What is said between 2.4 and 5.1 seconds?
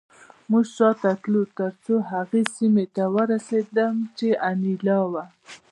سیمې ته ورسېدم چې انیلا